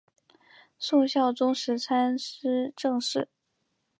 [0.79, 3.29] 宋孝宗时参知政事。